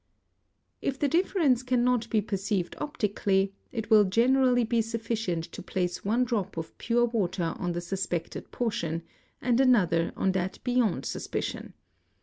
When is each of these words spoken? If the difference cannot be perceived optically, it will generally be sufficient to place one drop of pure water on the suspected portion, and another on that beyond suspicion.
If 0.91 0.97
the 0.97 1.07
difference 1.07 1.61
cannot 1.61 2.09
be 2.09 2.21
perceived 2.21 2.75
optically, 2.79 3.53
it 3.71 3.91
will 3.91 4.03
generally 4.03 4.63
be 4.63 4.81
sufficient 4.81 5.43
to 5.51 5.61
place 5.61 6.03
one 6.03 6.23
drop 6.23 6.57
of 6.57 6.75
pure 6.79 7.05
water 7.05 7.53
on 7.59 7.73
the 7.73 7.81
suspected 7.81 8.49
portion, 8.49 9.03
and 9.43 9.59
another 9.59 10.11
on 10.15 10.31
that 10.31 10.57
beyond 10.63 11.05
suspicion. 11.05 11.73